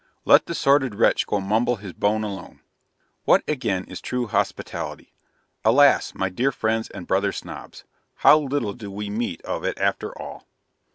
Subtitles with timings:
[0.25, 2.61] Let the sordid wretch go mumble his bone alone!
[3.25, 5.13] What, again, is true hospitality?
[5.63, 7.83] Alas, my dear friends and brother Snobs!
[8.15, 10.47] how little do we meet of it after all!